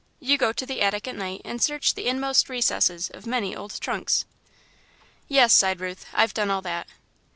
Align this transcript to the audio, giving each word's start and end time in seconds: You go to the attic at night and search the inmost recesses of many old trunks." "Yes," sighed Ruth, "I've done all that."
You 0.19 0.35
go 0.39 0.51
to 0.51 0.65
the 0.65 0.81
attic 0.81 1.07
at 1.07 1.15
night 1.15 1.43
and 1.45 1.61
search 1.61 1.93
the 1.93 2.07
inmost 2.07 2.49
recesses 2.49 3.11
of 3.11 3.27
many 3.27 3.55
old 3.55 3.79
trunks." 3.79 4.25
"Yes," 5.27 5.53
sighed 5.53 5.79
Ruth, 5.79 6.07
"I've 6.11 6.33
done 6.33 6.49
all 6.49 6.63
that." 6.63 6.87